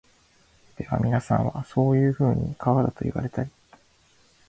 [0.77, 3.51] ではみなさんは、そういうふうに川だと云いわれたり、